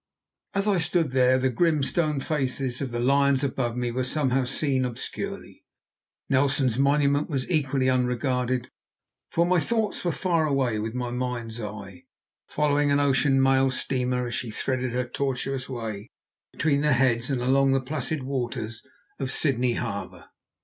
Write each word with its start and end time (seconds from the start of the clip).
As 0.55 0.67
I 0.67 0.79
stood 0.79 1.11
there 1.11 1.37
the 1.37 1.51
grim, 1.51 1.83
stone 1.83 2.19
faces 2.21 2.81
of 2.81 2.89
the 2.89 2.99
lions 2.99 3.43
above 3.43 3.77
me 3.77 3.91
were 3.91 4.03
somehow 4.03 4.45
seen 4.45 4.83
obscurely, 4.83 5.63
Nelson's 6.27 6.79
monument 6.79 7.29
was 7.29 7.47
equally 7.51 7.87
unregarded, 7.87 8.67
for 9.29 9.45
my 9.45 9.59
thoughts 9.59 10.03
were 10.03 10.11
far 10.11 10.47
away 10.47 10.79
with 10.79 10.95
my 10.95 11.11
mind's 11.11 11.61
eye, 11.61 12.05
following 12.47 12.89
an 12.91 12.99
ocean 12.99 13.39
mail 13.39 13.69
steamer 13.69 14.25
as 14.25 14.33
she 14.33 14.49
threaded 14.49 14.91
her 14.91 15.07
tortuous 15.07 15.69
way 15.69 16.07
between 16.51 16.81
the 16.81 16.93
Heads 16.93 17.29
and 17.29 17.39
along 17.39 17.73
the 17.73 17.79
placid 17.81 18.23
waters 18.23 18.81
of 19.19 19.31
Sydney 19.31 19.73
Harbour. 19.73 20.31